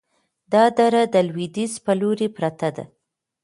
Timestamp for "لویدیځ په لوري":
1.27-2.27